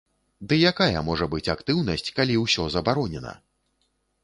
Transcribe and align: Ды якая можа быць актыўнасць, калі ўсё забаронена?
Ды 0.51 0.55
якая 0.69 1.03
можа 1.09 1.27
быць 1.33 1.51
актыўнасць, 1.55 2.11
калі 2.21 2.41
ўсё 2.47 2.67
забаронена? 2.79 3.37